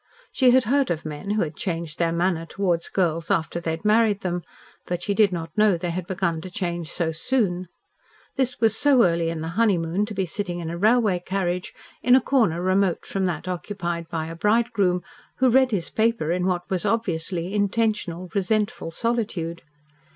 She 0.31 0.49
had 0.49 0.63
heard 0.63 0.89
of 0.89 1.05
men 1.05 1.29
who 1.29 1.43
had 1.43 1.55
changed 1.55 1.99
their 1.99 2.11
manner 2.11 2.47
towards 2.47 2.89
girls 2.89 3.29
after 3.29 3.59
they 3.59 3.69
had 3.69 3.85
married 3.85 4.21
them, 4.21 4.41
but 4.87 5.03
she 5.03 5.13
did 5.13 5.31
not 5.31 5.55
know 5.55 5.77
they 5.77 5.91
had 5.91 6.07
begun 6.07 6.41
to 6.41 6.49
change 6.49 6.89
so 6.89 7.11
soon. 7.11 7.67
This 8.35 8.59
was 8.59 8.75
so 8.75 9.03
early 9.03 9.29
in 9.29 9.41
the 9.41 9.49
honeymoon 9.59 10.07
to 10.07 10.15
be 10.15 10.25
sitting 10.25 10.57
in 10.59 10.71
a 10.71 10.77
railway 10.79 11.19
carriage, 11.23 11.71
in 12.01 12.15
a 12.15 12.19
corner 12.19 12.63
remote 12.63 13.05
from 13.05 13.27
that 13.27 13.47
occupied 13.47 14.09
by 14.09 14.25
a 14.25 14.35
bridegroom, 14.35 15.03
who 15.37 15.51
read 15.51 15.69
his 15.69 15.91
paper 15.91 16.31
in 16.31 16.47
what 16.47 16.67
was 16.67 16.83
obviously 16.83 17.53
intentional, 17.53 18.31
resentful 18.33 18.89
solitude. 18.89 19.61